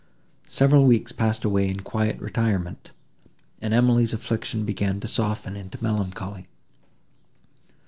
Several 0.47 0.87
weeks 0.87 1.11
passed 1.11 1.45
away 1.45 1.69
in 1.69 1.81
quiet 1.81 2.19
retirement, 2.19 2.89
and 3.61 3.71
Emily's 3.71 4.13
affliction 4.13 4.65
began 4.65 4.99
to 5.01 5.07
soften 5.07 5.55
into 5.55 5.77
melancholy. 5.79 6.47